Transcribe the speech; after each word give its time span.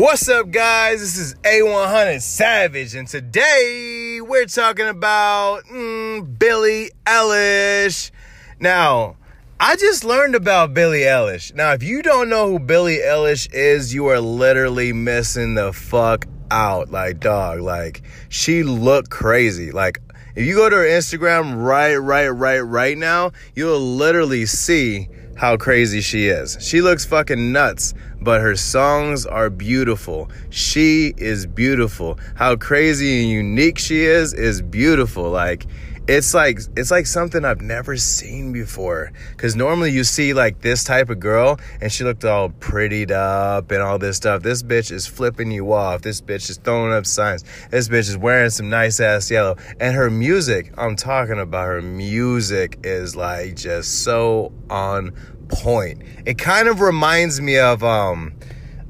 What's 0.00 0.30
up, 0.30 0.50
guys? 0.50 1.00
This 1.00 1.18
is 1.18 1.34
A100 1.42 2.22
Savage, 2.22 2.94
and 2.94 3.06
today 3.06 4.18
we're 4.22 4.46
talking 4.46 4.88
about 4.88 5.64
mm, 5.64 6.38
Billie 6.38 6.90
Eilish. 7.04 8.10
Now, 8.58 9.16
I 9.60 9.76
just 9.76 10.02
learned 10.02 10.34
about 10.34 10.72
Billie 10.72 11.00
Eilish. 11.00 11.54
Now, 11.54 11.74
if 11.74 11.82
you 11.82 12.00
don't 12.00 12.30
know 12.30 12.48
who 12.48 12.58
Billie 12.58 12.96
Eilish 12.96 13.52
is, 13.52 13.92
you 13.92 14.06
are 14.06 14.20
literally 14.20 14.94
missing 14.94 15.54
the 15.54 15.70
fuck 15.70 16.24
out. 16.50 16.90
Like, 16.90 17.20
dog, 17.20 17.60
like, 17.60 18.00
she 18.30 18.62
looked 18.62 19.10
crazy. 19.10 19.70
Like, 19.70 20.00
if 20.34 20.46
you 20.46 20.54
go 20.54 20.70
to 20.70 20.76
her 20.76 20.86
Instagram 20.86 21.62
right, 21.62 21.96
right, 21.96 22.28
right, 22.28 22.60
right 22.60 22.96
now, 22.96 23.32
you'll 23.54 23.78
literally 23.78 24.46
see 24.46 25.10
how 25.40 25.56
crazy 25.56 26.02
she 26.02 26.28
is. 26.28 26.58
She 26.60 26.82
looks 26.82 27.06
fucking 27.06 27.50
nuts, 27.50 27.94
but 28.20 28.42
her 28.42 28.56
songs 28.56 29.24
are 29.24 29.48
beautiful. 29.48 30.30
She 30.50 31.14
is 31.16 31.46
beautiful. 31.46 32.18
How 32.34 32.56
crazy 32.56 33.22
and 33.22 33.30
unique 33.30 33.78
she 33.78 34.02
is 34.02 34.34
is 34.34 34.60
beautiful. 34.60 35.30
Like 35.30 35.64
it's 36.06 36.34
like 36.34 36.58
it's 36.76 36.90
like 36.90 37.06
something 37.06 37.44
I've 37.44 37.60
never 37.60 37.96
seen 37.96 38.52
before. 38.52 39.12
Cause 39.36 39.54
normally 39.54 39.92
you 39.92 40.04
see 40.04 40.34
like 40.34 40.60
this 40.60 40.82
type 40.82 41.10
of 41.10 41.20
girl 41.20 41.58
and 41.80 41.92
she 41.92 42.04
looked 42.04 42.24
all 42.24 42.50
prettied 42.50 43.10
up 43.10 43.70
and 43.70 43.82
all 43.82 43.98
this 43.98 44.16
stuff. 44.16 44.42
This 44.42 44.62
bitch 44.62 44.90
is 44.90 45.06
flipping 45.06 45.50
you 45.50 45.72
off. 45.72 46.02
This 46.02 46.20
bitch 46.20 46.50
is 46.50 46.56
throwing 46.56 46.92
up 46.92 47.06
signs. 47.06 47.44
This 47.70 47.88
bitch 47.88 48.08
is 48.08 48.16
wearing 48.16 48.50
some 48.50 48.68
nice 48.68 48.98
ass 48.98 49.30
yellow. 49.30 49.56
And 49.78 49.94
her 49.94 50.10
music, 50.10 50.72
I'm 50.76 50.96
talking 50.96 51.38
about 51.38 51.66
her 51.66 51.82
music 51.82 52.80
is 52.82 53.14
like 53.14 53.56
just 53.56 54.02
so 54.02 54.52
on 54.68 55.12
point. 55.48 56.02
It 56.26 56.38
kind 56.38 56.68
of 56.68 56.80
reminds 56.80 57.40
me 57.40 57.58
of 57.58 57.84
um 57.84 58.34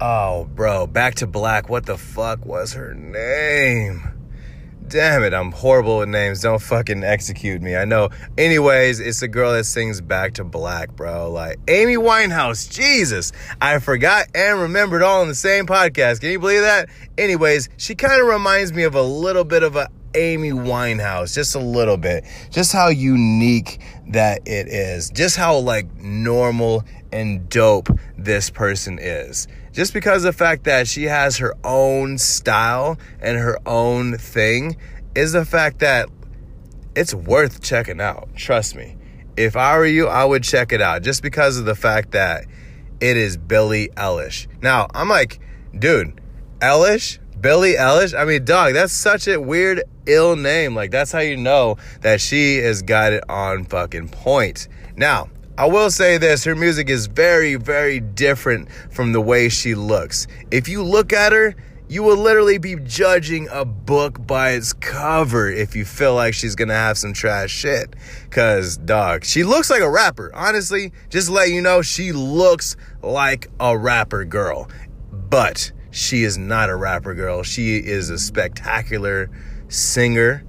oh 0.00 0.44
bro, 0.54 0.86
Back 0.86 1.16
to 1.16 1.26
Black. 1.26 1.68
What 1.68 1.86
the 1.86 1.96
fuck 1.96 2.44
was 2.44 2.74
her 2.74 2.94
name? 2.94 4.15
Damn 4.88 5.24
it, 5.24 5.34
I'm 5.34 5.50
horrible 5.50 5.98
with 5.98 6.08
names. 6.08 6.42
Don't 6.42 6.62
fucking 6.62 7.02
execute 7.02 7.60
me. 7.60 7.74
I 7.74 7.84
know. 7.84 8.10
Anyways, 8.38 9.00
it's 9.00 9.18
the 9.18 9.26
girl 9.26 9.52
that 9.52 9.64
sings 9.64 10.00
Back 10.00 10.34
to 10.34 10.44
Black, 10.44 10.94
bro. 10.94 11.30
Like 11.30 11.58
Amy 11.66 11.96
Winehouse. 11.96 12.70
Jesus. 12.70 13.32
I 13.60 13.80
forgot 13.80 14.28
and 14.34 14.60
remembered 14.60 15.02
all 15.02 15.22
in 15.22 15.28
the 15.28 15.34
same 15.34 15.66
podcast. 15.66 16.20
Can 16.20 16.30
you 16.30 16.38
believe 16.38 16.60
that? 16.60 16.88
Anyways, 17.18 17.68
she 17.76 17.96
kind 17.96 18.20
of 18.20 18.28
reminds 18.28 18.72
me 18.72 18.84
of 18.84 18.94
a 18.94 19.02
little 19.02 19.44
bit 19.44 19.64
of 19.64 19.74
a 19.74 19.88
Amy 20.16 20.50
Winehouse, 20.50 21.34
just 21.34 21.54
a 21.54 21.60
little 21.60 21.96
bit. 21.96 22.24
Just 22.50 22.72
how 22.72 22.88
unique 22.88 23.78
that 24.08 24.40
it 24.46 24.68
is. 24.68 25.10
Just 25.10 25.36
how 25.36 25.58
like 25.58 25.94
normal 25.96 26.84
and 27.12 27.48
dope 27.48 27.88
this 28.16 28.50
person 28.50 28.98
is. 29.00 29.46
Just 29.72 29.92
because 29.92 30.22
the 30.22 30.32
fact 30.32 30.64
that 30.64 30.88
she 30.88 31.04
has 31.04 31.36
her 31.36 31.54
own 31.62 32.18
style 32.18 32.98
and 33.20 33.38
her 33.38 33.58
own 33.66 34.16
thing 34.16 34.76
is 35.14 35.32
the 35.32 35.44
fact 35.44 35.80
that 35.80 36.08
it's 36.94 37.14
worth 37.14 37.62
checking 37.62 38.00
out. 38.00 38.28
Trust 38.34 38.74
me. 38.74 38.96
If 39.36 39.54
I 39.54 39.76
were 39.76 39.86
you, 39.86 40.08
I 40.08 40.24
would 40.24 40.42
check 40.42 40.72
it 40.72 40.80
out 40.80 41.02
just 41.02 41.22
because 41.22 41.58
of 41.58 41.66
the 41.66 41.74
fact 41.74 42.12
that 42.12 42.46
it 43.00 43.18
is 43.18 43.36
Billie 43.36 43.88
Eilish. 43.96 44.46
Now, 44.62 44.88
I'm 44.94 45.10
like, 45.10 45.38
dude, 45.78 46.18
Eilish? 46.60 47.18
Billie 47.40 47.74
Eilish? 47.74 48.18
I 48.18 48.24
mean, 48.24 48.44
dog, 48.44 48.74
that's 48.74 48.92
such 48.92 49.28
a 49.28 49.40
weird, 49.40 49.82
ill 50.06 50.36
name. 50.36 50.74
Like, 50.74 50.90
that's 50.90 51.12
how 51.12 51.18
you 51.20 51.36
know 51.36 51.76
that 52.00 52.20
she 52.20 52.58
has 52.58 52.82
got 52.82 53.12
it 53.12 53.22
on 53.28 53.64
fucking 53.64 54.08
point. 54.08 54.68
Now, 54.96 55.28
I 55.58 55.66
will 55.66 55.90
say 55.90 56.18
this 56.18 56.44
her 56.44 56.54
music 56.54 56.90
is 56.90 57.06
very, 57.06 57.54
very 57.54 58.00
different 58.00 58.70
from 58.90 59.12
the 59.12 59.20
way 59.20 59.48
she 59.48 59.74
looks. 59.74 60.26
If 60.50 60.68
you 60.68 60.82
look 60.82 61.12
at 61.12 61.32
her, 61.32 61.54
you 61.88 62.02
will 62.02 62.16
literally 62.16 62.58
be 62.58 62.76
judging 62.76 63.48
a 63.50 63.64
book 63.64 64.26
by 64.26 64.50
its 64.50 64.72
cover 64.72 65.48
if 65.48 65.76
you 65.76 65.84
feel 65.84 66.14
like 66.14 66.34
she's 66.34 66.56
gonna 66.56 66.74
have 66.74 66.98
some 66.98 67.12
trash 67.12 67.50
shit. 67.50 67.94
Cause, 68.30 68.76
dog, 68.76 69.24
she 69.24 69.44
looks 69.44 69.70
like 69.70 69.82
a 69.82 69.90
rapper. 69.90 70.30
Honestly, 70.34 70.92
just 71.10 71.30
let 71.30 71.50
you 71.50 71.60
know, 71.60 71.82
she 71.82 72.12
looks 72.12 72.76
like 73.02 73.46
a 73.60 73.78
rapper 73.78 74.24
girl. 74.24 74.68
But 75.12 75.70
she 75.96 76.24
is 76.24 76.36
not 76.36 76.68
a 76.68 76.76
rapper 76.76 77.14
girl. 77.14 77.42
She 77.42 77.78
is 77.78 78.10
a 78.10 78.18
spectacular 78.18 79.30
singer 79.68 80.44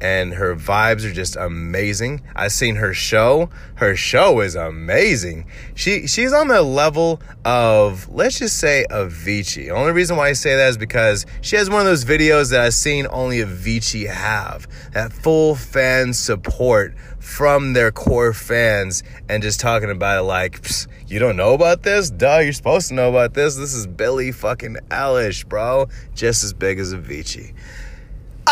and 0.00 0.34
her 0.34 0.54
vibes 0.54 1.04
are 1.04 1.12
just 1.12 1.36
amazing. 1.36 2.22
I've 2.34 2.52
seen 2.52 2.76
her 2.76 2.94
show. 2.94 3.50
Her 3.76 3.96
show 3.96 4.40
is 4.40 4.54
amazing. 4.54 5.46
She 5.74 6.06
she's 6.06 6.32
on 6.32 6.48
the 6.48 6.62
level 6.62 7.20
of 7.44 8.08
let's 8.08 8.38
just 8.38 8.58
say 8.58 8.86
Avicii. 8.90 9.66
The 9.66 9.70
only 9.70 9.92
reason 9.92 10.16
why 10.16 10.28
I 10.28 10.32
say 10.32 10.56
that 10.56 10.68
is 10.68 10.78
because 10.78 11.26
she 11.40 11.56
has 11.56 11.68
one 11.68 11.80
of 11.80 11.86
those 11.86 12.04
videos 12.04 12.50
that 12.50 12.60
I've 12.60 12.74
seen 12.74 13.06
only 13.10 13.38
Avicii 13.38 14.08
have. 14.08 14.66
That 14.92 15.12
full 15.12 15.54
fan 15.54 16.12
support 16.12 16.94
from 17.18 17.74
their 17.74 17.92
core 17.92 18.32
fans 18.32 19.02
and 19.28 19.42
just 19.42 19.60
talking 19.60 19.90
about 19.90 20.18
it 20.18 20.22
like 20.22 20.60
you 21.06 21.18
don't 21.18 21.36
know 21.36 21.54
about 21.54 21.82
this? 21.82 22.10
Duh, 22.10 22.38
you're 22.38 22.52
supposed 22.52 22.88
to 22.88 22.94
know 22.94 23.10
about 23.10 23.34
this. 23.34 23.56
This 23.56 23.74
is 23.74 23.86
Billie 23.86 24.32
fucking 24.32 24.76
Eilish, 24.90 25.46
bro. 25.46 25.88
Just 26.14 26.44
as 26.44 26.52
big 26.52 26.78
as 26.78 26.94
Avicii. 26.94 27.54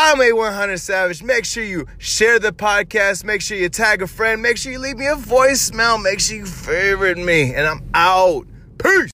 I'm 0.01 0.19
A100 0.19 0.79
Savage. 0.79 1.25
Make 1.25 1.45
sure 1.45 1.65
you 1.65 1.85
share 1.99 2.39
the 2.39 2.53
podcast. 2.53 3.25
Make 3.25 3.41
sure 3.41 3.59
you 3.59 3.69
tag 3.69 4.01
a 4.01 4.07
friend. 4.07 4.41
Make 4.41 4.57
sure 4.57 4.71
you 4.71 4.79
leave 4.79 4.97
me 4.97 5.09
a 5.09 5.17
voicemail. 5.17 6.01
Make 6.01 6.21
sure 6.21 6.37
you 6.37 6.47
favorite 6.47 7.19
me. 7.19 7.53
And 7.53 7.67
I'm 7.67 7.83
out. 7.95 8.47
Peace. 8.79 9.07